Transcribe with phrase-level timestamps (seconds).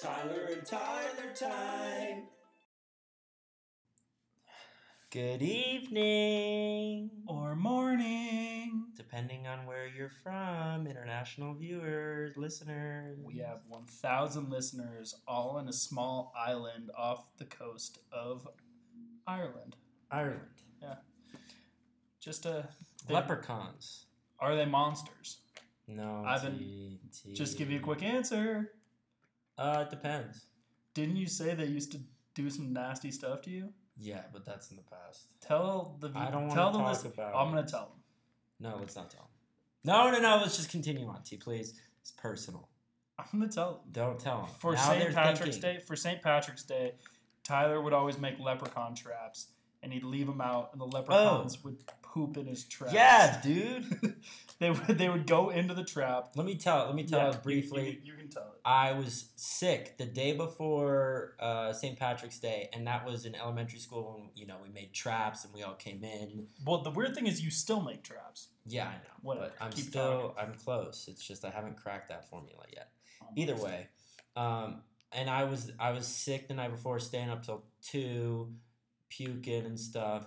[0.00, 2.24] Tyler and Tyler time.
[5.10, 7.10] Good evening.
[7.26, 8.88] Or morning.
[8.94, 13.18] Depending on where you're from, international viewers, listeners.
[13.24, 18.46] We have 1,000 listeners all in a small island off the coast of
[19.26, 19.76] Ireland.
[20.10, 20.40] Ireland.
[20.82, 20.96] Yeah.
[22.20, 22.64] Just uh,
[23.08, 23.12] a.
[23.12, 24.04] Leprechauns.
[24.38, 25.38] Are they monsters?
[25.88, 26.22] No.
[26.26, 28.72] Ivan, T- T- Just give you a quick answer.
[29.58, 30.46] Uh, it depends.
[30.94, 32.00] Didn't you say they used to
[32.34, 33.72] do some nasty stuff to you?
[33.98, 35.26] Yeah, but that's in the past.
[35.40, 37.12] Tell the I don't tell wanna them talk this.
[37.12, 37.92] about I'm gonna tell
[38.60, 38.70] them.
[38.70, 39.30] No, let's not tell them.
[39.84, 40.36] No, no, no.
[40.42, 41.74] Let's just continue on, T, please.
[42.02, 42.68] It's personal.
[43.18, 43.80] I'm gonna tell them.
[43.92, 44.50] Don't tell them.
[44.58, 45.14] For Now St.
[45.14, 45.60] Patrick's thinking.
[45.60, 46.20] Day, for St.
[46.22, 46.92] Patrick's Day,
[47.42, 49.46] Tyler would always make leprechaun traps,
[49.82, 52.92] and he'd leave them out, and the leprechauns would poop in his traps.
[52.92, 52.96] Oh.
[52.96, 53.84] Yeah, dude.
[54.60, 56.30] they would they would go into the trap.
[56.34, 56.86] let me tell.
[56.86, 58.00] Let me tell Yeah, it you- briefly.
[58.04, 58.60] You, you can tell it.
[58.64, 61.98] I was sick the day before uh, St.
[61.98, 65.52] Patrick's Day, and that was in elementary school when you know we made traps and
[65.54, 66.46] we all came in.
[66.64, 68.48] Well, the weird thing is, you still make traps.
[68.66, 71.06] Yeah, I know, Whatever, but I'm keep still I'm close.
[71.08, 72.90] It's just I haven't cracked that formula yet.
[73.22, 73.88] Um, Either way,
[74.36, 74.82] um,
[75.12, 78.52] and I was I was sick the night before, staying up till two,
[79.10, 80.26] puking and stuff.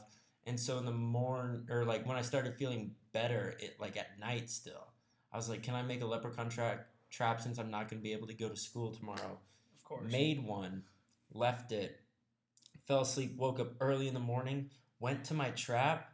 [0.49, 4.19] And so in the morning, or like when I started feeling better, it like at
[4.19, 4.87] night still,
[5.31, 8.03] I was like, can I make a leprechaun trap trap since I'm not going to
[8.03, 9.37] be able to go to school tomorrow?
[9.75, 10.11] Of course.
[10.11, 10.83] made one,
[11.31, 11.99] left it,
[12.87, 16.13] fell asleep, woke up early in the morning, went to my trap,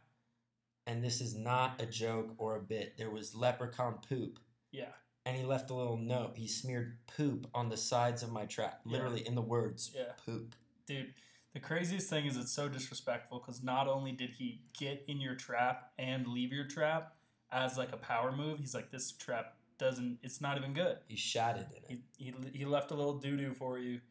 [0.86, 2.96] and this is not a joke or a bit.
[2.98, 4.38] There was leprechaun poop.
[4.70, 4.92] Yeah.
[5.24, 6.32] And he left a little note.
[6.36, 8.92] He smeared poop on the sides of my trap, Yeah.
[8.92, 10.12] literally in the words Yeah.
[10.24, 10.54] poop.
[10.86, 11.12] Dude,
[11.56, 15.34] the craziest thing is it's so disrespectful because not only did he get in your
[15.34, 17.14] trap and leave your trap
[17.50, 20.98] as like a power move, he's like, this trap doesn't, it's not even good.
[21.08, 22.02] He shattered in it.
[22.18, 24.02] He, he, he left a little doo doo for you,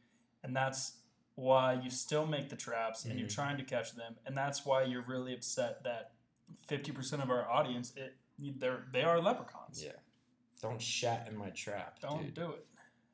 [0.43, 0.93] and that's
[1.35, 3.35] why you still make the traps and you're Mhm.
[3.35, 6.13] trying to catch them, and that's why you're really upset that
[6.67, 8.16] 50% of our audience, it,
[8.57, 9.84] they're, they are leprechauns.
[9.84, 9.91] Yeah.
[10.63, 12.34] Don't shat in my trap, Don't dude.
[12.34, 12.66] do it.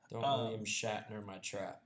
[0.09, 1.80] Don't um, William Shatner my trap.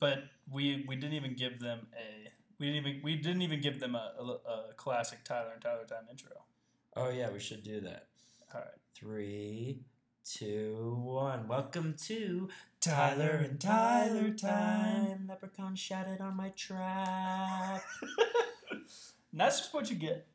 [0.00, 2.28] But we we didn't even give them a
[2.58, 4.24] we didn't even we didn't even give them a, a,
[4.70, 6.30] a classic Tyler and Tyler time intro.
[6.96, 8.06] Oh yeah, we should do that.
[8.54, 9.80] All right, Three,
[10.24, 11.46] two, one.
[11.46, 12.48] Welcome to
[12.80, 15.26] Tyler and Tyler time.
[15.28, 17.82] Leprechaun shattered on my trap.
[18.72, 18.80] And
[19.32, 20.26] that's just what you get.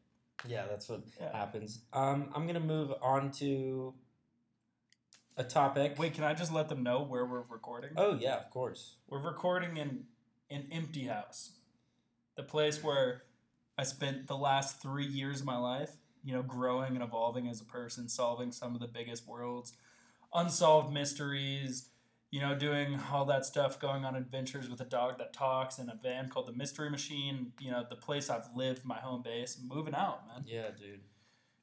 [0.48, 1.36] yeah, that's what Yeah.
[1.36, 1.82] happens.
[1.92, 3.94] Um, I'm gonna move on to
[5.38, 5.98] a topic.
[5.98, 7.92] Wait, can I just let them know where we're recording?
[7.98, 8.98] Oh yeah, of course.
[9.08, 10.06] We're recording in
[10.50, 11.52] an empty house,
[12.36, 13.24] the place where
[13.78, 15.92] I spent the last three years of my life.
[16.24, 19.74] You know, growing and evolving as a person, solving some of the biggest world's
[20.34, 21.90] unsolved mysteries.
[22.32, 25.88] You know, doing all that stuff, going on adventures with a dog that talks in
[25.88, 27.54] a van called the Mystery Machine.
[27.60, 30.44] You know, the place I've lived, my home base, moving out, man.
[30.48, 31.02] Yeah, dude.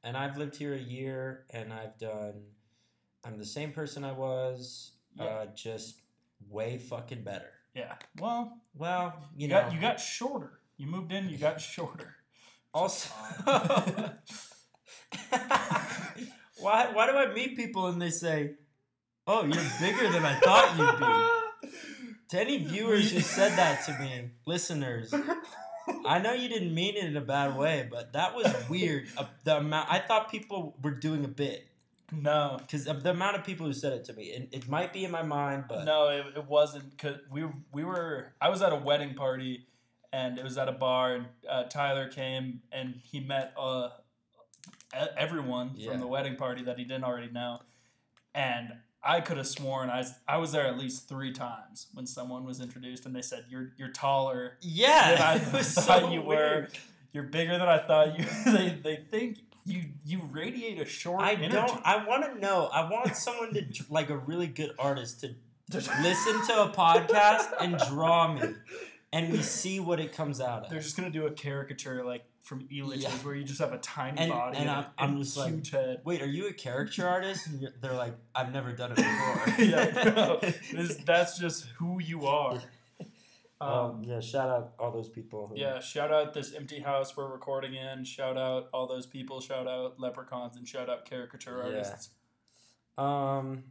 [0.04, 2.44] And I've lived here a year, and I've done.
[3.24, 5.24] I'm the same person I was, Yeah.
[5.24, 6.00] uh, just
[6.48, 7.50] way fucking better.
[7.74, 7.94] Yeah.
[8.18, 9.60] Well, Well, you, you know.
[9.62, 10.58] got you got shorter.
[10.76, 12.16] You moved in, you got shorter.
[12.74, 13.10] Also,
[16.58, 18.52] why why do I meet people and they say,
[19.26, 21.68] "Oh, you're bigger than I thought you'd be"?
[22.30, 25.12] To any viewers who said that to me, listeners,
[26.06, 29.08] I know you didn't mean it in a bad way, but that was weird.
[29.18, 31.66] Uh, the amount I thought people were doing a bit
[32.12, 34.24] No, because the amount of people who said it to me.
[34.24, 37.84] It, it might be in my mind, but No, it, it wasn't because we we
[37.84, 38.32] were.
[38.40, 39.66] I was at a wedding party,
[40.12, 43.88] and it was at a bar, and uh, Tyler came and he met uh,
[45.16, 45.90] everyone Yeah.
[45.92, 47.60] from the wedding party that he didn't already know,
[48.34, 52.06] and I could have sworn I was, I was there at least three times when
[52.06, 56.22] someone was introduced, and they said you're you're taller yeah, than I thought so you
[56.22, 56.64] weird.
[56.64, 56.68] were.
[57.14, 58.24] You're bigger than I thought you.
[58.52, 61.52] they they think you you radiate a short I energy.
[61.52, 61.80] don't.
[61.84, 62.68] I want to know.
[62.72, 65.34] I want someone to like a really good artist to
[65.72, 68.54] listen to a podcast and draw me,
[69.12, 70.70] and we see what it comes out of.
[70.70, 73.10] They're just gonna do a caricature like from Elitch's Yeah.
[73.22, 75.24] where you just have a tiny And- body and and, I'm- a- I'm and a
[75.24, 76.00] just like- huge head.
[76.04, 77.46] Wait, are you a caricature artist?
[77.46, 79.54] And they're like, I've never done it before.
[79.64, 80.38] yeah, no,
[80.72, 82.60] this, that's just who you are.
[83.62, 85.46] Um, Um, yeah, shout out all those people.
[85.48, 88.04] Who, yeah, shout out this empty house we're recording in.
[88.04, 89.40] Shout out all those people.
[89.40, 92.10] Shout out leprechauns and shout out caricature artists.
[92.98, 93.36] Yeah.
[93.38, 93.64] Um.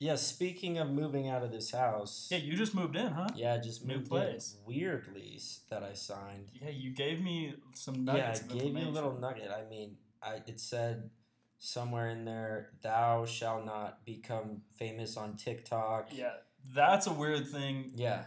[0.00, 0.16] Yeah.
[0.16, 2.28] Speaking of moving out of this house.
[2.30, 3.28] Yeah, you just moved in, huh?
[3.34, 4.56] Yeah, I just New moved place.
[4.58, 4.74] in.
[4.74, 6.50] Weird lease that I signed.
[6.60, 8.42] Yeah, you gave me some nuggets.
[8.48, 9.50] yeah, I gave you a little nugget.
[9.50, 11.10] I mean, I it said
[11.58, 16.32] somewhere in there, "Thou shall not become famous on TikTok." Yeah,
[16.74, 17.92] That's a weird thing.
[17.96, 18.24] Yeah.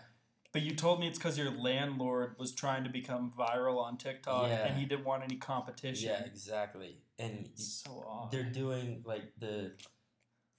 [0.54, 4.48] But you told me it's because your landlord was trying to become viral on TikTok
[4.50, 4.66] Yeah.
[4.66, 6.10] and he didn't want any competition.
[6.10, 6.98] Yeah, exactly.
[7.18, 8.32] And so odd.
[8.32, 9.72] they're doing like the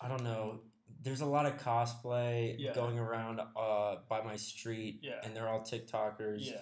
[0.00, 0.60] I don't know.
[1.02, 2.72] There's a lot of cosplay Yeah.
[2.74, 5.20] going around uh, by my street, Yeah.
[5.24, 6.38] and they're all TikTokers.
[6.50, 6.56] Yeah.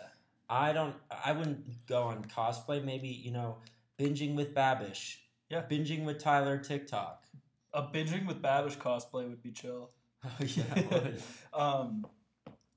[0.49, 0.97] I don't.
[1.25, 2.85] I wouldn't go on cosplay.
[2.85, 3.59] Maybe you know,
[3.99, 5.17] binging with Babish.
[5.49, 5.63] Yeah.
[5.71, 7.25] Binging with Tyler TikTok.
[7.73, 9.91] A binging with Babish cosplay would be chill.
[10.25, 11.11] Oh yeah.
[11.55, 12.07] Um,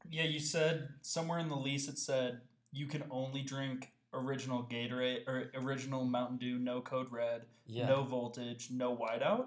[0.09, 2.41] yeah, you said somewhere in the lease it said
[2.71, 7.87] you can only drink original Gatorade or original Mountain Dew, no code red, yeah.
[7.87, 9.45] no voltage, no whiteout,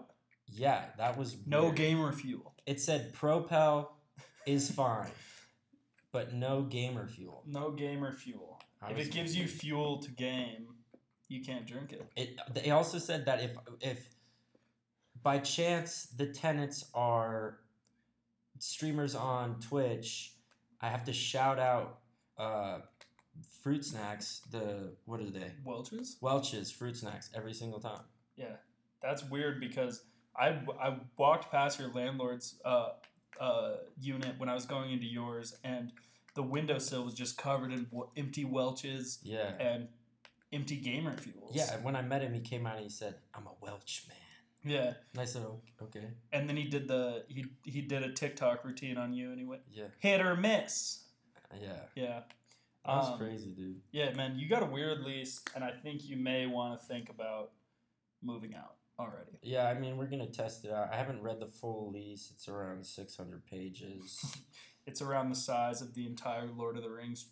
[0.48, 1.76] Yeah, that was no weird.
[1.76, 2.54] gamer fuel.
[2.66, 3.96] It said Propel
[4.46, 5.10] is fine,
[6.12, 7.42] but no gamer fuel.
[7.46, 8.60] No gamer fuel.
[8.82, 10.68] I if it gives you fuel to game,
[11.28, 12.06] you can't drink it.
[12.16, 12.38] It.
[12.54, 14.08] They also said that if if
[15.22, 17.58] by chance the tenants are
[18.58, 20.32] streamers on Twitch,
[20.80, 21.98] I have to shout out
[22.38, 22.78] uh,
[23.62, 24.42] fruit snacks.
[24.50, 25.52] The what are they?
[25.64, 26.16] Welch's?
[26.20, 28.02] Welch's fruit snacks every single time.
[28.36, 28.56] Yeah,
[29.02, 30.02] that's weird because
[30.38, 32.90] I, I walked past your landlord's uh,
[33.40, 35.92] uh, unit when I was going into yours, and
[36.34, 39.52] the windowsill was just covered in w- empty Welch's Yeah.
[39.58, 39.88] and
[40.52, 41.52] empty gamer fuels.
[41.54, 44.04] Yeah, and when I met him, he came out and he said, "I'm a Welch
[44.08, 44.18] man."
[44.66, 44.94] Yeah.
[45.14, 48.12] Nice and I said, "Oh, "Okay, And then he did the he he did a
[48.12, 51.04] TikTok routine on you, and he went yeah, hit or miss.
[51.60, 52.20] yeah." Yeah.
[52.84, 53.80] That was Um, crazy, dude.
[53.90, 57.08] Yeah, man, you got a weird lease, and I think you may want to think
[57.10, 57.50] about
[58.22, 59.38] moving out already.
[59.42, 60.92] Yeah, I mean, we're gonna test it out.
[60.92, 62.30] I haven't read the full lease.
[62.34, 64.36] It's around 600 pages.
[64.88, 67.26] It's around the size of the entire Lord of the Rings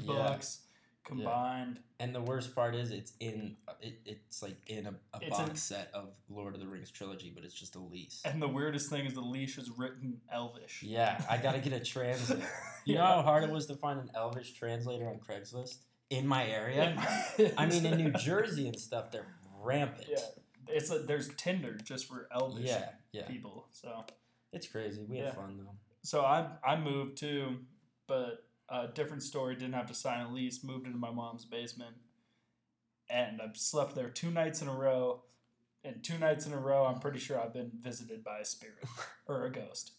[0.00, 0.06] Yeah.
[0.06, 0.60] books
[1.04, 1.78] combined.
[2.00, 5.56] And the worst part is, it's in it, it's like in a, a box in-
[5.56, 8.20] set of Lord of the Rings trilogy, but it's just a lease.
[8.24, 10.82] And the weirdest thing is the leash is written Elvish.
[10.82, 12.42] Yeah, I gotta get a translator.
[12.86, 15.78] You know how hard it was to find an Elvish translator on Craigslist
[16.10, 16.94] in my area?
[17.38, 17.48] Yeah.
[17.56, 19.26] I mean, in New Jersey and stuff, they're
[19.62, 20.06] rampant.
[20.10, 20.18] Yeah,
[20.68, 23.26] it's a, there's Tinder just for Elvish yeah, yeah.
[23.26, 23.68] people.
[23.72, 24.04] So
[24.52, 25.02] It's crazy.
[25.08, 25.70] We had fun though.
[26.02, 27.60] so I I moved too,
[28.06, 29.54] but a different story.
[29.54, 30.64] Didn't have to sign a lease.
[30.64, 31.96] Moved into my mom's basement,
[33.10, 35.22] and I've slept there two nights in a row.
[35.86, 38.78] And two nights in a row, I'm pretty sure I've been visited by a spirit
[39.26, 39.92] or a ghost,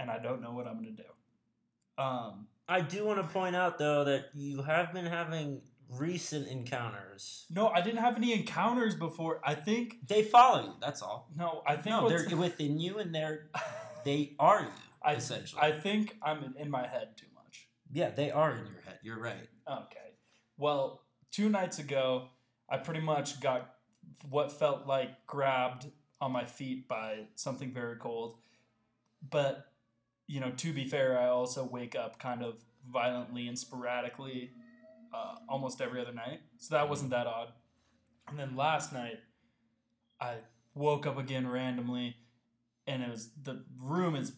[0.00, 2.02] and I don't know what I'm gonna do.
[2.02, 7.46] Um, I do want to point out though that you have been having recent encounters.
[7.50, 9.40] no, I didn't have any encounters before.
[9.44, 10.72] I think They follow you.
[10.80, 11.28] That's all.
[11.36, 13.48] no, I think No, they're within you, and they're
[14.04, 14.68] they are you
[15.02, 15.62] I, essentially.
[15.62, 17.26] I think I'm in- my head too.
[17.92, 18.98] Yeah, they are in your head.
[19.02, 19.48] You're right.
[19.68, 20.14] Okay.
[20.56, 22.28] Well, two nights ago,
[22.68, 23.74] I pretty much got
[24.28, 25.86] what felt like grabbed
[26.20, 28.36] on my feet by something very cold.
[29.28, 29.66] But,
[30.26, 32.56] you know, to be fair, I also wake up kind of
[32.90, 34.50] violently and sporadically
[35.12, 36.40] uh, almost every other night.
[36.58, 37.52] So that wasn't that odd.
[38.28, 39.18] And then last night,
[40.20, 40.36] I
[40.74, 42.16] woke up again randomly,
[42.86, 44.32] and it was the room is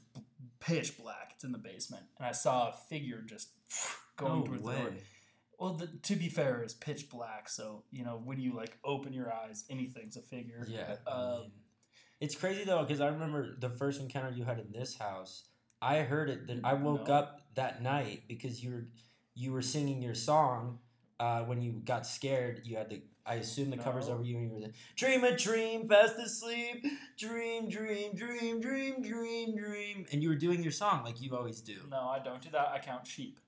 [0.60, 1.31] pitch black.
[1.42, 3.48] It's in the basement, and I saw a figure just
[4.16, 4.74] going no towards way.
[4.76, 4.92] the door.
[5.58, 9.12] Well, the, to be fair, it's pitch black, so you know when you like open
[9.12, 10.64] your eyes, anything's a figure.
[10.68, 10.94] Yeah.
[11.04, 11.40] Uh,
[12.20, 15.42] it's crazy though because I remember the first encounter you had in this house.
[15.80, 16.46] I heard it.
[16.46, 17.14] That I woke No.
[17.14, 18.84] up that night because you were
[19.34, 20.78] you were singing your song.
[21.18, 23.02] Uh, when you got scared, you had the.
[23.24, 26.84] I assume the covers over you, and you were like, "Dream a dream, fast asleep,
[27.16, 31.60] dream, dream, dream, dream, dream, dream," and you were doing your song like you always
[31.60, 31.76] do.
[31.90, 32.68] no, I don't do that.
[32.68, 33.38] I count sheep,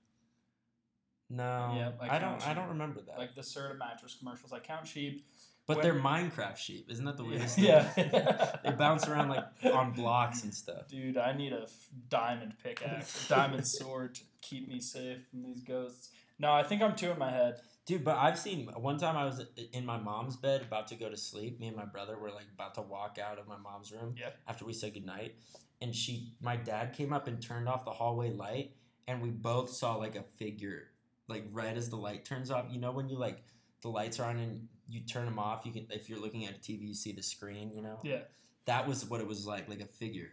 [1.31, 2.39] No, Yeah, I I don't.
[2.39, 3.19] count I don't remember that.
[3.19, 4.53] like the Serta mattress commercials.
[4.53, 5.27] I count sheep.
[5.67, 7.65] but when- they're Minecraft sheep, isn't that the weirdest thing?
[7.65, 8.57] yeah.
[8.63, 10.87] they bounce around like on blocks and stuff.
[10.89, 15.43] Dude, I need a f- diamond pickaxe, a diamond sword to keep me safe from
[15.43, 16.11] these ghosts.
[16.39, 17.61] No, I think I'm two in my head.
[17.87, 21.09] Dude, but I've seen one time I was in my mom's bed about to go
[21.11, 21.61] to sleep.
[21.61, 24.31] Me and my brother were like about to walk out of my mom's room Yeah.
[24.49, 25.35] after we said goodnight.
[25.83, 28.73] And she, my dad came up and turned off the hallway light,
[29.07, 30.85] and we both saw like a figure,
[31.29, 32.67] like right as the light turns off.
[32.71, 33.43] You know when you like
[33.83, 35.67] the lights are on and you turn them off.
[35.67, 37.71] You can if you're looking at a TV, you see the screen.
[37.75, 37.99] You know.
[38.03, 38.21] Yeah.
[38.65, 40.31] That was what it was like, like a figure.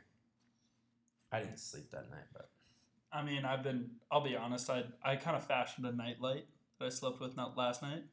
[1.33, 2.49] I didn't sleep that night, but
[3.11, 3.91] I mean, I've been.
[4.11, 4.69] I'll be honest.
[4.69, 6.45] I I kind of fashioned a nightlight
[6.79, 8.03] that I slept with not last night.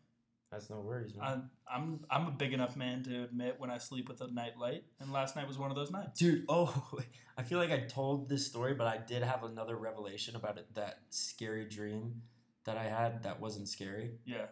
[0.51, 1.27] that's no worries, man.
[1.27, 4.85] I'm I'm I'm a big enough man to admit when I sleep with a nightlight,
[5.01, 6.19] and last night was one of those nights.
[6.19, 6.91] Dude, oh,
[7.37, 10.67] I feel like I told this story, but I did have another revelation about it,
[10.75, 12.23] that scary dream
[12.65, 14.13] that I had that wasn't scary.
[14.25, 14.47] Yeah.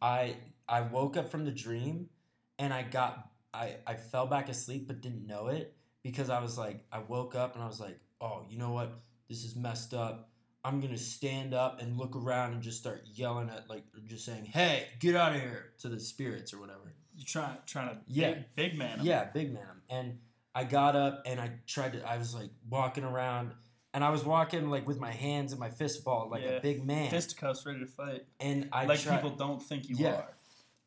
[0.00, 0.36] I
[0.68, 2.08] I woke up from the dream
[2.58, 6.56] and I got I I fell back asleep but didn't know it because I was
[6.56, 8.92] like I woke up and I was like oh, you know what?
[9.30, 10.28] This is messed up.
[10.64, 14.44] I'm gonna stand up and look around and just start yelling at like just saying,
[14.44, 16.92] "Hey, get out of here!" to the spirits or whatever.
[17.16, 18.32] You trying trying to Yeah.
[18.32, 18.98] big, big man.
[19.02, 19.80] Yeah, big man.
[19.88, 20.18] And
[20.54, 22.06] I got up and I tried to.
[22.06, 23.52] I was like walking around,
[23.94, 26.50] and I was walking like with my hands and my fist ball like Yeah.
[26.50, 27.08] a big man.
[27.08, 28.26] Fist Fisticuffs ready to fight.
[28.40, 29.22] and I like tried.
[29.22, 30.14] people don't think you Yeah.
[30.16, 30.34] are.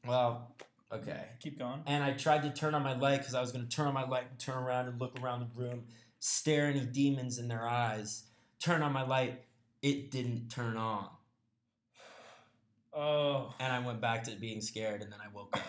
[0.05, 0.53] well,
[0.91, 1.29] okay.
[1.39, 1.81] Keep going.
[1.87, 3.93] And I tried to turn on my light because I was going to turn on
[3.93, 5.85] my light and turn around and look around the room,
[6.19, 8.25] stare any demons in their eyes.
[8.63, 9.41] Turn on my light.
[9.81, 11.09] It didn't turn on.
[12.93, 13.53] Oh.
[13.59, 15.63] And I went back to being scared and then I woke up.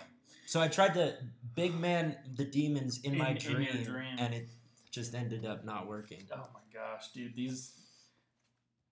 [0.47, 1.15] So I tried to
[1.57, 4.17] big man the demons in, In- my in your dream, dream.
[4.19, 4.49] and it
[4.93, 6.23] just ended up not working.
[6.33, 7.35] Oh my gosh, dude.
[7.35, 7.73] These.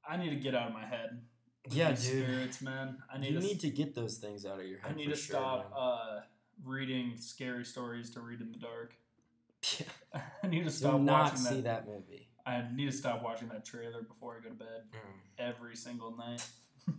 [0.09, 1.21] I need to get out of my head.
[1.71, 1.99] Yeah, dude.
[1.99, 2.99] Spirits, man.
[3.12, 3.47] I need You to.
[3.47, 4.90] need to get those things out of your head.
[4.90, 6.21] I need to sure, stop uh,
[6.64, 8.94] reading scary stories to read in the dark.
[10.12, 10.92] uh, I need to stop.
[10.94, 11.87] Do not watching see that.
[11.87, 12.28] that movie.
[12.44, 14.99] I need to stop watching that trailer before I go to bed Mm.
[15.38, 16.44] every single night.
[16.88, 16.92] I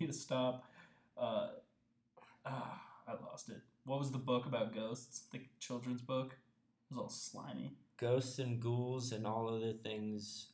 [0.00, 0.64] need to stop.
[1.16, 1.48] Uh,
[2.46, 3.60] ah, I lost it.
[3.84, 5.24] What was the book about ghosts?
[5.32, 6.32] The children's book.
[6.90, 7.76] It was all slimy.
[7.98, 10.48] Ghosts and ghouls and all other things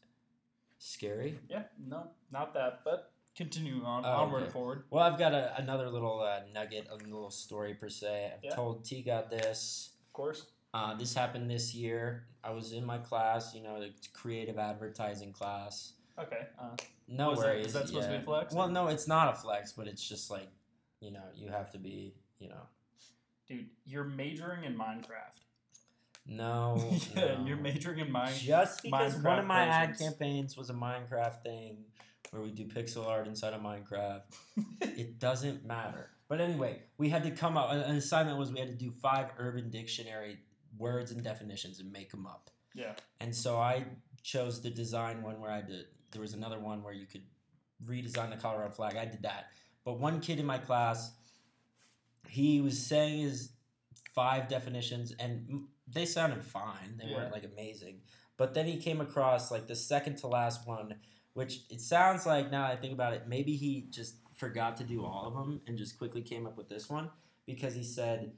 [0.78, 1.38] scary.
[1.48, 2.80] Yeah, no, not that.
[2.84, 4.44] But continue on, Oh, onward okay.
[4.46, 4.84] and forward.
[4.90, 8.32] Well, I've got a, another little uh, nugget, a little story per se.
[8.36, 8.54] I've Yeah.
[8.54, 9.90] told T got this.
[10.08, 10.46] Of course.
[10.78, 12.24] Uh, this happened this year.
[12.44, 15.94] I was in my class, you know, the creative advertising class.
[16.16, 16.46] Okay.
[16.56, 16.76] Uh,
[17.08, 17.66] No Was worries.
[17.66, 18.54] is that supposed to be a flex?
[18.54, 20.48] Well, no, it's not a flex, but it's just like,
[21.00, 22.62] you know, you have to be, you know,
[23.48, 25.40] dude, you're majoring in Minecraft.
[26.26, 26.76] no.
[27.16, 27.44] yeah, no.
[27.44, 28.38] you're majoring in Minecraft.
[28.44, 31.78] Just because one of my ad campaigns was a Minecraft thing
[32.30, 34.22] where we do pixel art inside of Minecraft,
[34.80, 36.10] it doesn't matter.
[36.28, 37.72] But anyway, we had to come up.
[37.72, 40.38] An assignment was we had to do five Urban Dictionary
[40.78, 42.50] words and definitions and make them up.
[42.74, 42.92] yeah.
[43.20, 43.84] And so I
[44.22, 45.86] chose the design one where I did.
[46.12, 47.22] There was another one where you could
[47.84, 48.96] redesign the Colorado flag.
[48.96, 49.46] I did that.
[49.84, 51.12] But one kid in my class,
[52.28, 53.50] he was saying his
[54.14, 56.96] five definitions, and they sounded fine.
[56.98, 57.16] They Yeah.
[57.16, 58.02] weren't like amazing.
[58.36, 61.00] But then he came across like the second to last one,
[61.34, 64.84] which it sounds like now that I think about it, maybe he just forgot to
[64.84, 67.10] do all of them and just quickly came up with this one
[67.46, 68.32] because he said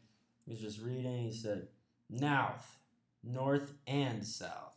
[0.44, 1.24] he was just reading.
[1.24, 1.68] He said
[2.10, 2.78] north,
[3.22, 4.76] north and south.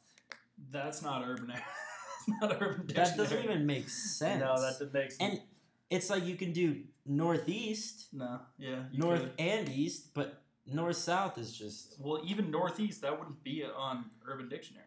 [0.71, 1.47] That's not urban.
[2.41, 2.87] That's not urban.
[2.95, 4.39] That doesn't even make sense.
[4.41, 5.17] No, that did make sense.
[5.19, 5.41] and
[5.89, 9.31] it's like you can do northeast, no, yeah, you north could.
[9.39, 14.47] and east, but north south is just Well, even northeast, that wouldn't be on Urban
[14.49, 14.85] Dictionary.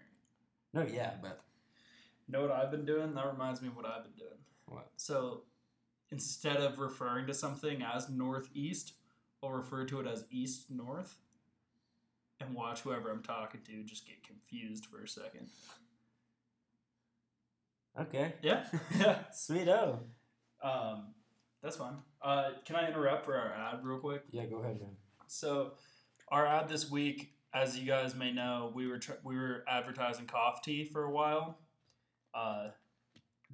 [0.72, 1.40] no, yeah, but
[2.28, 3.14] Know what I've been doing?
[3.14, 4.38] That reminds me of what I've been doing.
[4.66, 4.88] What?
[4.96, 5.42] So
[6.10, 8.94] instead of referring to something as northeast,
[9.44, 11.18] I'll refer to it as east north,
[12.40, 15.48] and watch whoever I'm talking to just get confused for a second.
[18.00, 18.64] okay, Yeah,
[18.98, 19.18] yeah.
[19.32, 20.00] sweet oh,
[20.62, 21.08] Um,
[21.62, 21.96] that's fine.
[22.22, 24.22] Uh, can I interrupt for our ad real quick?
[24.30, 24.90] yeah, go ahead, man.
[25.26, 25.72] So,
[26.28, 30.26] our ad this week, as you guys may know, we were tr- we were advertising
[30.26, 31.58] cough tea for a while.
[32.34, 32.68] Uh,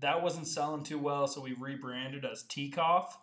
[0.00, 3.16] that wasn't selling too well, so we rebranded as Tea Cough.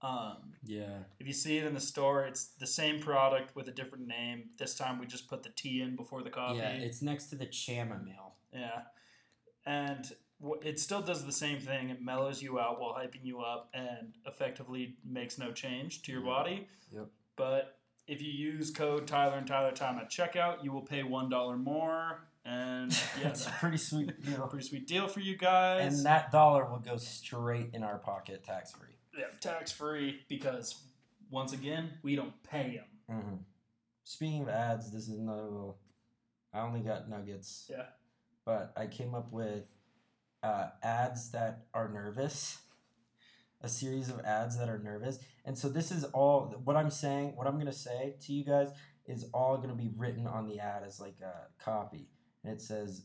[0.00, 3.72] Um, Yeah, if you see it in the store, it's the same product with a
[3.72, 4.50] different name.
[4.58, 6.58] This time, we just put the T in before the coffee.
[6.58, 8.36] yeah, it's next to the chamomile.
[8.52, 8.82] Yeah.
[9.66, 10.10] And
[10.42, 11.90] wh- it still does the same thing.
[11.90, 16.22] It mellows you out while hyping you up and effectively makes no change to your
[16.22, 16.68] body.
[16.94, 17.06] Yep.
[17.36, 17.76] But
[18.06, 22.20] if you use code Tyler and Tyler Time at checkout, you will pay $1 more.
[22.44, 24.46] And yeah, That's a pretty sweet deal.
[24.46, 25.96] pretty sweet deal for you guys.
[25.96, 28.88] And that dollar will go straight in our pocket, tax free.
[29.18, 30.82] Yeah, tax free because,
[31.30, 33.18] once again, we don't pay them.
[33.18, 33.34] Mm-hmm.
[34.04, 35.78] Speaking of ads, this is another little.
[36.52, 37.66] I only got nuggets.
[37.70, 37.86] Yeah.
[38.44, 39.64] But I came up with
[40.42, 42.58] uh, ads that are nervous.
[43.60, 45.18] A series of ads that are nervous.
[45.44, 48.44] And so this is all what I'm saying, what I'm going to say to you
[48.44, 48.68] guys
[49.04, 52.08] is all going to be written on the ad as like a copy.
[52.44, 53.02] And it says,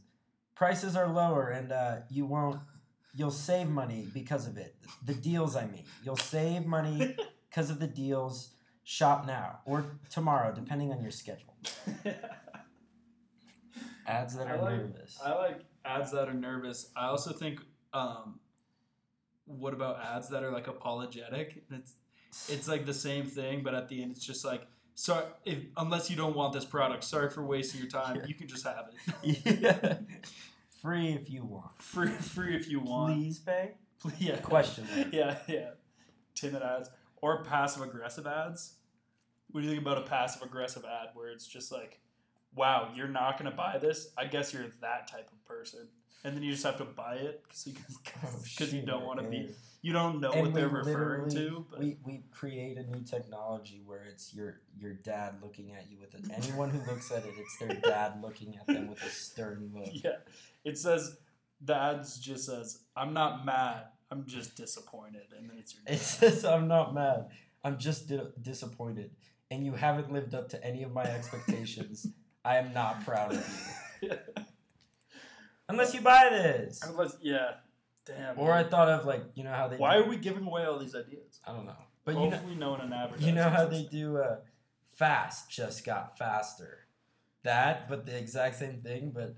[0.53, 2.59] prices are lower and uh, you won't,
[3.15, 4.75] you'll save money because of it.
[5.05, 5.83] The deals, I mean.
[6.03, 7.15] You'll save money
[7.49, 8.49] because of the deals.
[8.85, 11.55] Shop now or tomorrow, depending on your schedule.
[14.07, 15.19] Ads that I are like- nervous.
[15.23, 16.89] I like ads that are nervous.
[16.95, 17.59] I also think,
[17.93, 18.39] um,
[19.45, 21.63] what about ads that are like apologetic?
[21.71, 21.95] It's
[22.49, 24.63] it's like the same thing, but at the end, it's just like,
[24.95, 28.17] sorry, if unless you don't want this product, sorry for wasting your time.
[28.17, 28.25] Yeah.
[28.27, 28.85] You can just have
[29.23, 29.97] it yeah.
[30.83, 31.71] Free if you want.
[31.81, 33.15] free, free if you want.
[33.15, 33.71] Please pay.
[33.99, 35.07] Please, Yeah, Question mark.
[35.13, 35.69] Yeah, yeah.
[36.35, 36.89] Timid ads
[37.21, 38.73] or passive aggressive ads.
[39.49, 42.01] What do you think about a passive aggressive ad where it's just like,
[42.53, 44.09] wow, you're not gonna buy this.
[44.17, 45.87] I guess you're that type of person,
[46.25, 47.73] and then you just have to buy it because you
[48.25, 49.49] Oh, you don't want to be.
[49.83, 51.65] You don't know what they're referring to.
[51.69, 55.97] But We we create a new technology where it's your your dad looking at you
[55.99, 56.21] with it.
[56.33, 59.89] Anyone who looks at it, it's their dad looking at them with a stern look.
[59.91, 60.17] yeah,
[60.63, 61.17] it says
[61.61, 63.83] the ads just says I'm not mad.
[64.09, 65.83] I'm just disappointed, and then it's your.
[65.85, 67.27] It says, "I'm not mad.
[67.63, 69.11] I'm just di- disappointed,
[69.51, 72.07] and you haven't lived up to any of my expectations.
[72.45, 74.11] I am not proud of you,
[75.67, 77.55] unless you buy this." Unless, yeah,
[78.05, 78.37] damn.
[78.39, 79.77] Or I thought of like you know how they.
[79.77, 81.39] why do, are we giving away all these ideas?
[81.45, 81.73] I don't know,
[82.05, 83.27] but you know, Hopefully, no one in advertising.
[83.27, 84.17] you know how they do.
[84.17, 84.37] Uh,
[84.93, 86.79] fast just got faster.
[87.43, 89.35] That, but the exact same thing, but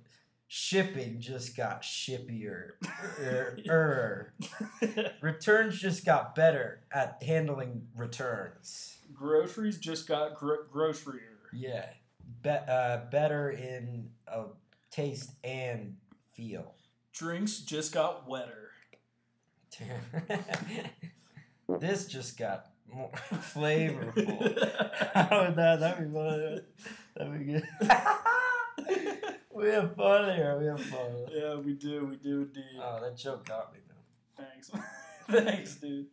[0.48, 2.72] shipping just got shippier.
[3.20, 4.34] er, er.
[5.22, 8.98] Returns just got better at handling returns.
[9.12, 11.20] Groceries just got gro- groceryer.
[11.52, 11.86] Yeah,
[12.44, 14.44] Be- uh, better in uh,
[14.92, 15.96] taste and
[16.34, 16.75] feel.
[17.16, 18.72] Drinks just got wetter.
[19.78, 20.40] Damn.
[21.80, 24.72] This just got more flavorful.
[25.14, 25.80] How would that?
[25.80, 26.62] That'd be fun.
[27.16, 27.64] That'd be good.
[29.54, 30.58] we have fun here.
[30.60, 31.26] We have fun.
[31.32, 32.06] yeah, we do.
[32.06, 32.80] We do indeed.
[32.80, 34.44] Oh, that joke got me though.
[34.44, 34.72] Thanks.
[35.28, 36.06] Thanks, dude.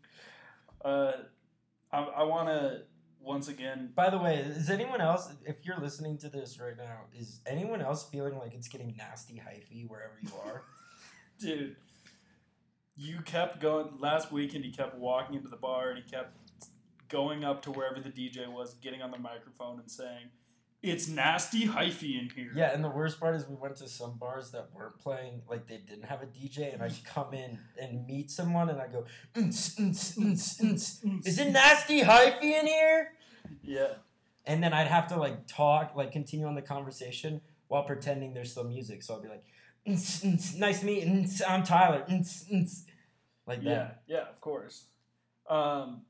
[0.82, 1.12] Uh,
[1.92, 2.85] I, I want to
[3.21, 3.90] once again.
[3.94, 7.82] By the way, is anyone else, if you're listening to this right now, is anyone
[7.82, 10.62] else feeling like it's getting nasty hyphy wherever you are?
[11.42, 11.76] Dude,
[12.96, 14.64] you kept going last weekend.
[14.64, 16.37] He kept walking into the bar and he kept
[17.08, 20.30] going up to wherever the DJ was, getting on the microphone and saying,
[20.82, 24.18] "It's nasty hyphy in here." Yeah, and the worst part is we went to some
[24.18, 28.06] bars that weren't playing, like they didn't have a DJ, and I come in and
[28.06, 29.04] meet someone, and I go,
[29.38, 31.04] "Ns, ns, ns, ns.
[31.26, 33.12] "Is it nasty hyphy in here?"
[33.62, 33.94] Yeah.
[34.44, 38.50] And then I'd have to like talk, like continue on the conversation while pretending there's
[38.50, 39.02] still music.
[39.02, 41.26] So I'd be like, "Ns, ns, "Nice to meet you.
[41.48, 42.86] I'm Tyler." Ns, ns."
[43.46, 43.74] Like Yeah.
[43.74, 44.02] that.
[44.06, 44.28] Yeah.
[44.28, 44.86] Of course.
[45.48, 46.07] Um,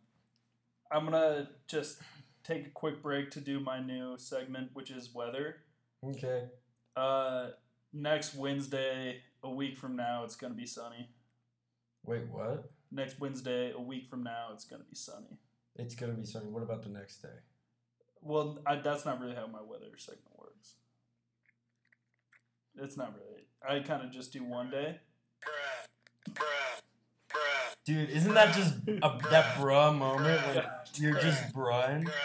[0.90, 2.00] I'm gonna just
[2.44, 5.62] take a quick break to do my new segment, which is weather.
[6.04, 6.48] Okay.
[6.94, 7.50] Uh,
[7.92, 11.08] next Wednesday, a week from now, it's gonna be sunny.
[12.04, 12.70] Wait, what?
[12.90, 15.38] Next Wednesday, a week from now, it's gonna be sunny.
[15.76, 16.48] It's gonna be sunny.
[16.48, 17.38] What about the next day?
[18.20, 20.74] Well, I, that's not really how my weather segment works.
[22.76, 23.46] It's not really.
[23.68, 24.98] I kind of just do one day.
[27.84, 32.08] Dude, isn't that just a, that bruh moment when you're just bruhing?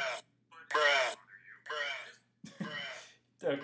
[3.44, 3.60] Okay,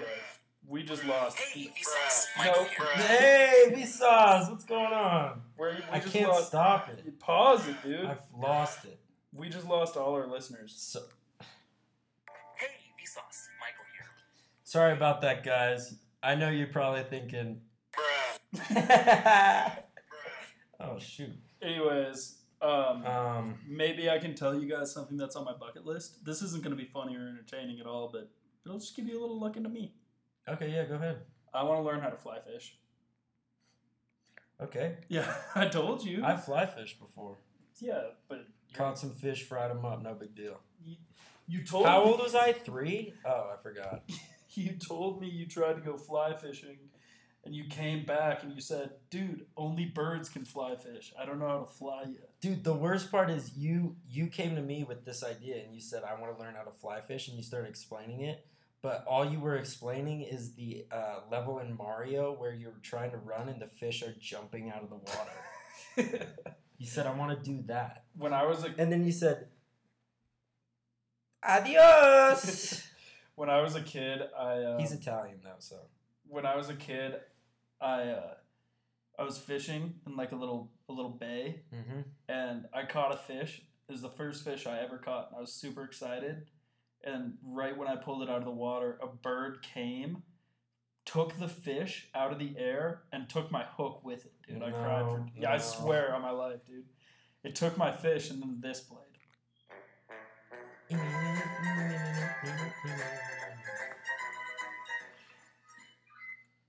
[0.67, 1.37] we just lost.
[1.37, 2.65] Hey, Vsauce, No, Michael.
[3.03, 5.41] Hey, Vsauce, what's going on?
[5.57, 6.47] We're, we I just can't lost.
[6.47, 7.19] stop it.
[7.19, 8.05] Pause it, dude.
[8.05, 8.99] I've lost it.
[9.33, 10.73] We just lost all our listeners.
[10.77, 11.01] So,
[12.55, 12.67] Hey,
[13.03, 14.05] Vsauce, Michael here.
[14.63, 15.95] sorry about that, guys.
[16.23, 17.61] I know you're probably thinking.
[20.79, 21.31] oh shoot.
[21.61, 23.59] Anyways, um, Um.
[23.67, 26.23] maybe I can tell you guys something that's on my bucket list.
[26.25, 28.29] This isn't going to be funny or entertaining at all, but
[28.65, 29.93] it'll just give you a little look into me.
[30.47, 30.71] Okay.
[30.71, 30.85] Yeah.
[30.85, 31.17] Go ahead.
[31.53, 32.77] I want to learn how to fly fish.
[34.61, 34.97] Okay.
[35.09, 36.23] Yeah, I told you.
[36.23, 37.37] I've fly fished before.
[37.79, 40.01] yeah, but Caught some fish, fried them up.
[40.01, 40.57] No big deal.
[41.47, 42.53] you told How me, old was I?
[42.53, 43.13] Three.
[43.25, 44.03] Oh, I forgot.
[44.57, 46.77] you told me you tried to go fly fishing,
[47.45, 51.13] and you came back and you said, "Dude, only birds can fly fish.
[51.19, 54.55] I don't know how to fly yet." Dude, the worst part is you you came
[54.55, 57.01] to me with this idea and you said I want to learn how to fly
[57.01, 58.45] fish and you started explaining it,
[58.81, 63.17] but all you were explaining is the uh, level in Mario where you're trying to
[63.17, 66.27] run and the fish are jumping out of the water.
[66.77, 69.47] you said I want to do that, when I was a and then you said
[71.43, 72.83] adios.
[73.35, 75.77] when I was a kid, I uh, He's Italian though, so
[76.27, 77.15] when I was a kid,
[77.81, 78.33] I uh,
[79.17, 82.01] I was fishing in like a little a little bay, mm-hmm.
[82.27, 83.61] and I caught a fish.
[83.87, 86.47] It was the first fish I ever caught, and I was super excited.
[87.03, 90.23] And right when I pulled it out of the water, a bird came,
[91.05, 94.63] took the fish out of the air, and took my hook with it, dude.
[94.63, 96.85] I cried for No, yeah, I swear on my life, dude.
[97.43, 99.12] It took my fish, and then this played.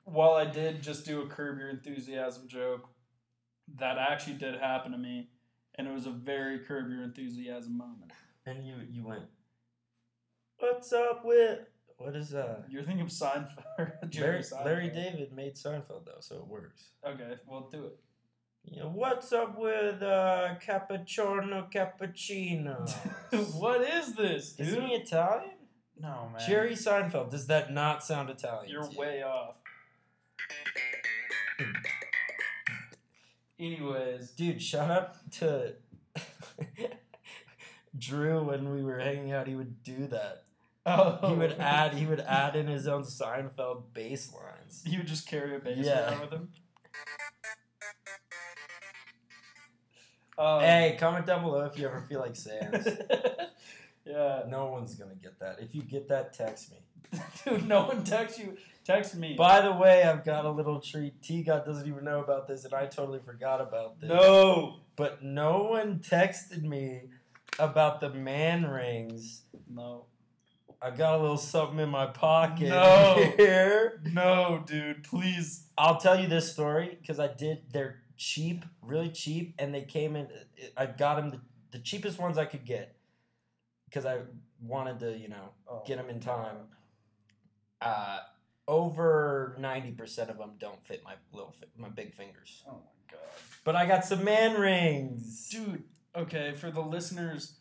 [0.05, 2.89] While I did just do a curb your enthusiasm joke,
[3.77, 5.31] that actually did happen to me,
[5.75, 8.13] and it was a very curb your enthusiasm moment.
[8.47, 9.25] and you you went.
[10.59, 11.61] What's up with
[11.97, 12.63] what is uh?
[12.69, 13.93] You're thinking of Seinfeld.
[14.09, 14.65] Jerry Larry, Seinfeld.
[14.65, 16.91] Larry David made Seinfeld though, so it works.
[17.07, 17.99] Okay, well do it.
[18.65, 22.89] You know, what's up with uh, cappuccino cappuccino?
[23.55, 24.69] what is this, dude?
[24.69, 25.54] Isn't he Italian?
[26.01, 26.43] No man.
[26.47, 27.31] Jerry Seinfeld.
[27.31, 28.71] Does that not sound Italian?
[28.71, 28.99] You're to you?
[28.99, 29.55] way off.
[33.59, 35.75] Anyways, Dude, shout out to
[37.99, 39.47] Drew when we were hanging out.
[39.47, 40.45] He would do that.
[40.85, 41.95] oh, He would add.
[41.95, 44.83] He would add in his own Seinfeld bass lines.
[44.85, 46.11] He would just carry a bass Yeah.
[46.11, 46.49] around with him.
[50.37, 52.89] Um, Hey, comment down below if you ever feel like Sans.
[54.05, 55.59] yeah, no one's gonna get that.
[55.61, 56.79] If you get that, text me.
[57.45, 57.67] dude.
[57.69, 58.57] No one texts you.
[58.85, 59.35] Text me.
[59.35, 61.23] By the way, I've got a little treat.
[61.23, 64.11] T God doesn't even know about this, and I totally forgot about this.
[64.11, 64.77] no.
[64.97, 67.03] But no one texted me
[67.59, 69.43] about the man rings.
[69.69, 70.07] No.
[70.81, 73.33] I got a little something in my pocket No.
[73.39, 74.03] here.
[74.13, 75.03] No, dude.
[75.03, 75.67] Please.
[75.79, 77.63] I'll tell you this story because I did.
[77.73, 80.29] They're cheap, really cheap, and they came in.
[80.77, 81.41] I got them the,
[81.73, 82.95] the cheapest ones I could get
[83.95, 84.19] because I
[84.61, 85.85] wanted to, you know, Oh.
[85.87, 86.57] get them in time.
[87.81, 88.19] Uh,
[88.67, 92.65] over ninety percent of them don't fit my little, fi- my big fingers.
[92.67, 93.21] Oh my god.
[93.63, 95.49] But I got some man rings.
[95.51, 95.85] Dude,
[96.17, 97.59] okay, for the listeners,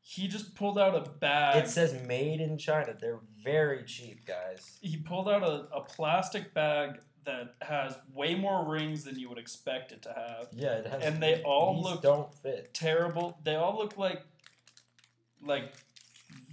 [0.00, 1.64] he just pulled out a bag.
[1.64, 2.94] It says made in China.
[2.98, 4.78] They're very cheap, guys.
[4.82, 9.38] he pulled out a, a plastic bag that has way more rings than you would
[9.38, 10.48] expect it to have.
[10.52, 11.02] Yeah, it has.
[11.02, 12.74] And they all look- don't fit.
[12.74, 13.38] Terrible.
[13.42, 14.20] They all look like
[15.46, 15.72] like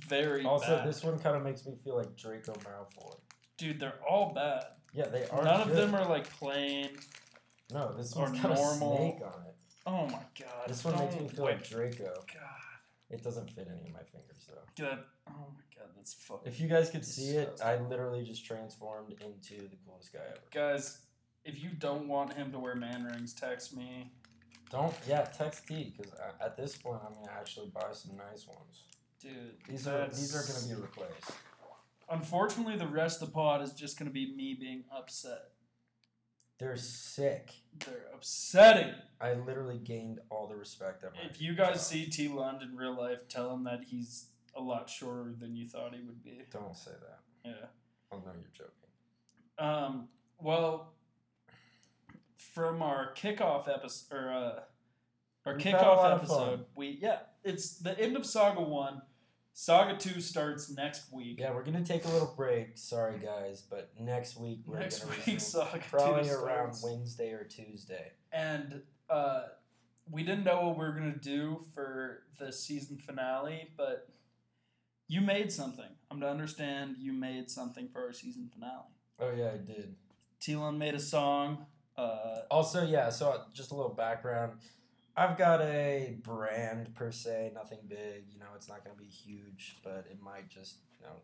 [0.07, 0.87] very Also, bad.
[0.87, 3.15] this one kind of makes me feel like Draco Malfoy.
[3.57, 4.63] Dude, they're all bad.
[4.93, 5.43] Yeah, they are.
[5.43, 6.89] None of them are like plain.
[7.73, 8.93] No, this or one's got normal.
[8.93, 9.55] a snake on it.
[9.85, 10.67] Oh my god.
[10.67, 12.03] This one makes me feel wait, like Draco.
[12.33, 12.47] God.
[13.09, 14.83] It doesn't fit any of my fingers though.
[14.85, 14.99] God.
[15.29, 19.11] Oh my god, that's fucking If you guys could see it, I literally just transformed
[19.21, 20.39] into the coolest guy ever.
[20.53, 20.99] guys,
[21.45, 24.11] if you don't want him to wear man rings, text me.
[24.71, 28.85] Don't, yeah, text T because at this point I'm gonna actually buy some nice ones.
[29.21, 29.31] Dude,
[29.67, 31.31] These are these are gonna be replaced.
[32.09, 35.51] Unfortunately, the rest of the pod is just gonna be me being upset.
[36.57, 37.53] They're sick.
[37.85, 38.93] They're upsetting.
[39.19, 41.09] I literally gained all the respect my.
[41.29, 44.89] If you guys see T Lund in real life, tell him that he's a lot
[44.89, 46.43] shorter than you thought he would be.
[46.51, 47.19] don't say that.
[47.43, 47.65] Yeah.
[48.11, 48.71] I know you're joking.
[49.57, 50.07] Um.
[50.39, 50.93] Well,
[52.51, 54.59] from our kickoff episode, or uh,
[55.45, 59.01] our We've had a lot kickoff episode, we yeah, it's the end of Saga One.
[59.53, 61.37] Saga Two starts next week.
[61.39, 62.77] Yeah, we're gonna take a little break.
[62.77, 66.83] Sorry guys, but next week we're Next gonna week, Saga probably 2 around starts.
[66.83, 68.11] Wednesday or Tuesday.
[68.31, 69.43] and uh,
[70.09, 74.07] we didn't know what we were gonna do for the season finale, but
[75.07, 75.85] you made something.
[76.09, 78.85] I'm to understand you made something for our season finale.
[79.19, 79.95] Oh yeah, I did.
[80.39, 81.65] Telon made a song.
[82.01, 83.09] Uh, Also, yeah.
[83.09, 84.53] So just a little background.
[85.15, 88.25] I've got a brand per se, nothing big.
[88.31, 91.15] You know, it's not gonna be huge, but it might just you know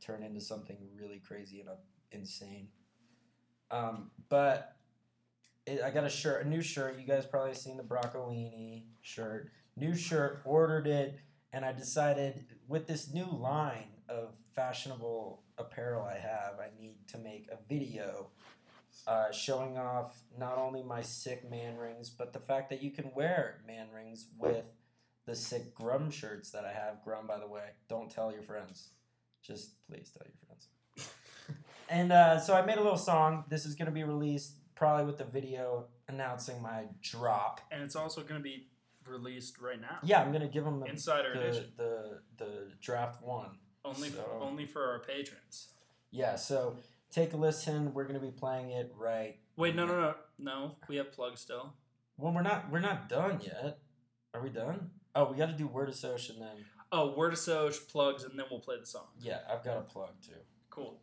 [0.00, 1.74] turn into something really crazy and uh,
[2.12, 2.68] insane.
[3.70, 4.76] Um, but
[5.66, 6.98] it, I got a shirt, a new shirt.
[6.98, 9.50] You guys probably seen the broccolini shirt.
[9.76, 11.18] New shirt, ordered it,
[11.52, 17.18] and I decided with this new line of fashionable apparel I have, I need to
[17.18, 18.30] make a video
[19.06, 23.10] uh, showing off not only my sick man rings, but the fact that you can
[23.14, 24.64] wear man rings with
[25.26, 27.02] the sick Grum shirts that I have.
[27.04, 28.90] Grum, by the way, don't tell your friends.
[29.42, 30.68] Just please tell your friends.
[31.88, 33.44] and uh, so I made a little song.
[33.48, 37.60] This is going to be released probably with the video announcing my drop.
[37.72, 38.68] and it's also gonna be
[39.06, 39.98] released right now.
[40.02, 41.64] Yeah, I'm going to give them the, Insider the, edition.
[41.76, 43.50] the, the draft one.
[43.84, 45.68] Only So- for, only for our patrons.
[46.10, 46.76] Yeah, so
[47.10, 47.94] take a listen.
[47.94, 49.36] We're going to be playing it right.
[49.56, 50.76] Wait, no, no, no, no.
[50.88, 51.74] We have plugs still.
[52.18, 53.78] Well, we're not we're not done yet.
[54.34, 54.90] Are we done?
[55.14, 56.64] Oh, we got to do word association then.
[56.92, 59.06] Oh, word of Soch plugs, and then we'll play the song.
[59.20, 60.32] Yeah, I've got a plug too.
[60.70, 61.00] Cool.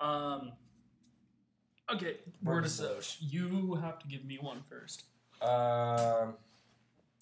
[0.00, 0.52] Um.
[1.92, 5.04] Okay, Word of You have to give me one first.
[5.42, 6.34] Um,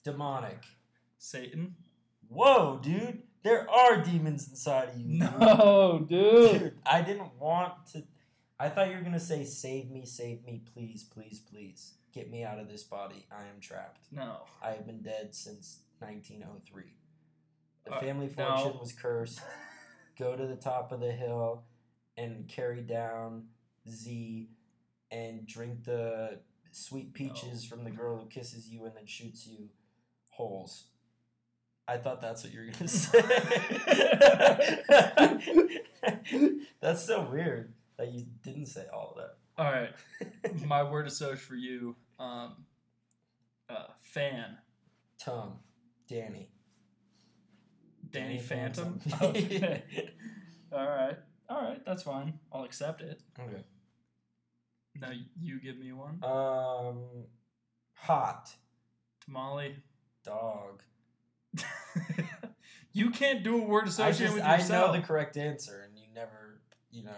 [0.05, 0.63] demonic.
[1.19, 1.75] Satan.
[2.29, 3.23] Whoa, dude!
[3.43, 5.19] There are demons inside of you.
[5.19, 6.61] No, dude.
[6.61, 6.79] dude.
[6.85, 8.03] I didn't want to.
[8.59, 12.45] I thought you were gonna say, "Save me, save me, please, please, please, get me
[12.45, 13.27] out of this body.
[13.33, 14.01] I am trapped.
[14.13, 14.43] No.
[14.63, 16.85] I have been dead since 1903.
[17.85, 18.33] The Uh, family no.
[18.57, 19.41] fortune was cursed.
[20.19, 21.65] Go to the top of the hill
[22.19, 23.49] and carry down
[23.89, 24.51] Z
[25.11, 29.71] and drink the sweet peaches from the girl who kisses you and then shoots you
[30.29, 30.89] holes.
[31.91, 33.21] I thought that's what you were gonna say.
[36.81, 39.35] that's so weird that you didn't say all of that.
[39.59, 39.91] All right.
[40.67, 41.97] My word of Soch for you.
[42.21, 42.65] Um.
[43.69, 44.59] Uh, fan.
[45.19, 45.55] Tom,
[46.09, 46.49] Danny.
[48.13, 49.01] Danny Danny Phantom.
[49.01, 49.29] Phantom.
[49.31, 49.83] okay.
[50.73, 51.17] All right.
[51.49, 51.85] All right.
[51.85, 52.39] That's fine.
[52.53, 53.21] I'll accept it.
[53.39, 53.65] Okay.
[54.95, 56.23] Now you give me one.
[56.23, 57.27] Um,
[57.95, 58.55] hot
[59.25, 59.75] Tamale.
[60.25, 60.83] dog.
[62.93, 66.61] you can't do a word just with I know the correct answer, and you never,
[66.91, 67.11] you know.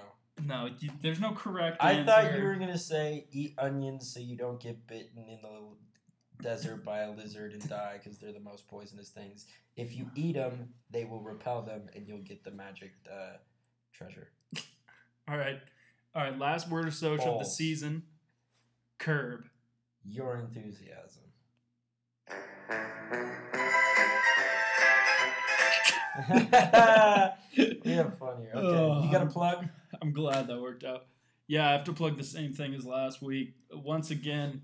[0.45, 2.05] no, you, there's no correct I answer.
[2.05, 6.85] thought you were gonna say eat onions so you don't get bitten in the desert
[6.85, 9.47] by a lizard and die because they're the most poisonous things.
[9.77, 13.37] If you eat them, they will repel them, and you'll get the magic uh,
[13.93, 14.29] treasure.
[15.29, 15.59] All right.
[16.15, 16.39] All right.
[16.39, 18.03] Last word associated of the season.
[18.99, 19.45] Curb.
[20.05, 21.23] Your enthusiasm.
[26.29, 28.53] we have fun here.
[28.55, 29.69] Okay, you got a plug?
[30.01, 31.07] I'm glad that worked out.
[31.47, 33.55] Yeah, I have to plug the same thing as last week.
[33.73, 34.63] Once again,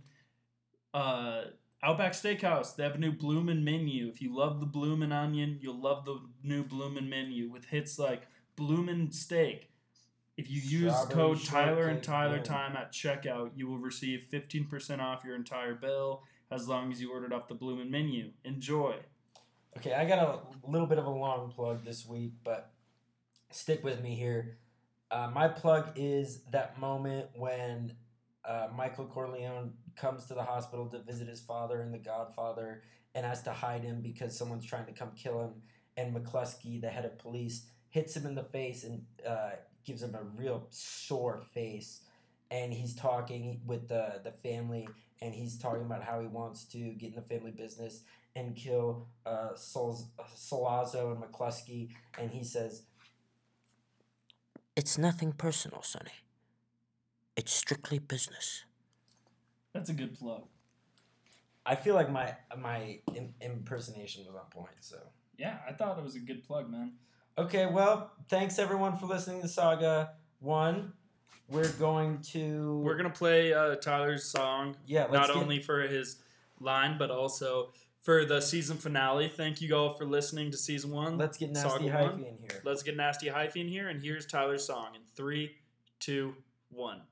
[0.94, 1.44] uh,
[1.82, 4.08] Outback Steakhouse, they have a new bloomin' menu.
[4.08, 8.26] If you love the bloomin' onion, you'll love the new bloomin' menu with hits like
[8.56, 9.70] bloomin' steak.
[10.36, 12.44] If you use Strawberry code Tyler and Tyler bloom.
[12.44, 17.12] time at checkout, you will receive 15% off your entire bill as long as you
[17.12, 18.30] ordered off the bloomin' menu.
[18.44, 18.96] Enjoy.
[19.76, 22.72] Okay, I got a little bit of a long plug this week, but
[23.50, 24.58] stick with me here.
[25.10, 27.92] Uh, my plug is that moment when
[28.44, 32.82] uh, Michael Corleone comes to the hospital to visit his father in The Godfather
[33.14, 35.50] and has to hide him because someone's trying to come kill him.
[35.96, 39.50] And McCluskey, the head of police, hits him in the face and uh,
[39.84, 42.00] gives him a real sore face.
[42.50, 44.88] And he's talking with the, the family,
[45.20, 48.02] and he's talking about how he wants to get in the family business
[48.36, 52.82] and kill uh, Sol- Sollozzo and McCluskey, and he says,
[54.76, 56.12] It's nothing personal, Sonny.
[57.36, 58.64] It's strictly business.
[59.72, 60.42] That's a good plug.
[61.66, 64.74] I feel like my my Im- impersonation was on point.
[64.80, 64.96] So
[65.36, 66.92] Yeah, I thought it was a good plug, man.
[67.36, 70.92] okay, well, thanks everyone for listening to Saga One.
[71.48, 75.80] We're going to We're gonna play uh, Tyler's song yeah let's not get- only for
[75.82, 76.16] his
[76.60, 79.28] line but also for the season finale.
[79.28, 81.18] Thank you all for listening to season one.
[81.18, 82.20] let's get nasty hyphy one.
[82.20, 82.62] in here.
[82.64, 85.56] Let's get nasty hyphy in here, and here's Tyler's song in three,
[86.00, 86.34] two,
[86.70, 87.02] one.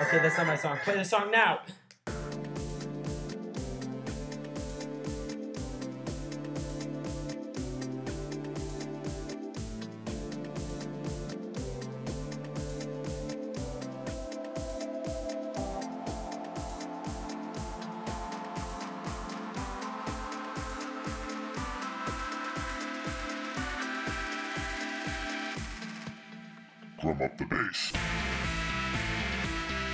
[0.00, 0.78] Okay, that's not my song.
[0.84, 1.60] Play the song now.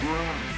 [0.00, 0.54] Drum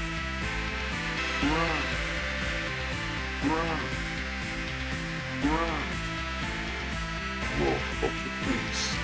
[7.67, 8.09] up the
[8.45, 8.97] bass.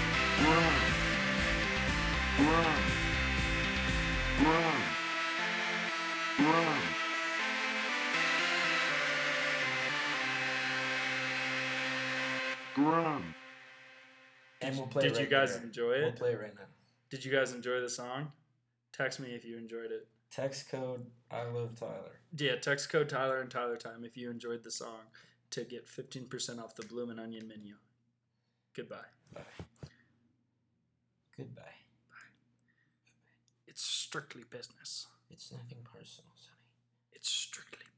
[12.74, 13.34] Drum.
[14.60, 15.02] And we'll play.
[15.02, 16.02] Did you guys enjoy it?
[16.02, 16.62] We'll play it right now.
[17.10, 18.32] Did you guys enjoy the song?
[19.02, 20.06] Text me if you enjoyed it.
[20.30, 22.20] Text code I love Tyler.
[22.38, 25.10] Yeah, text code Tyler and Tyler Time if you enjoyed the song
[25.50, 27.74] to get 15% off the Bloomin' Onion menu.
[28.76, 28.98] Goodbye.
[29.34, 29.40] Bye.
[31.36, 31.62] Goodbye.
[33.66, 35.08] It's strictly business.
[35.32, 36.58] It's nothing personal, Sonny.
[37.10, 37.91] It's strictly business.